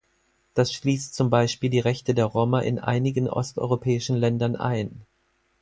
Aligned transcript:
Das 0.55 0.73
schließt 0.73 1.13
zum 1.13 1.29
Beispiel 1.29 1.69
die 1.69 1.79
Rechte 1.79 2.15
der 2.15 2.25
Roma 2.25 2.61
in 2.61 2.79
einigen 2.79 3.29
osteuropäischen 3.29 4.15
Ländern 4.17 4.55
ein. 4.55 5.05